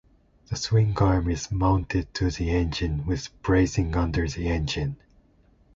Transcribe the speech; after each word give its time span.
The 0.49 0.55
swingarm 0.55 1.31
is 1.31 1.51
mounted 1.51 2.11
to 2.15 2.31
the 2.31 2.49
engine 2.49 3.05
with 3.05 3.29
bracing 3.43 3.95
under 3.95 4.27
the 4.27 4.47
engine. 4.47 4.97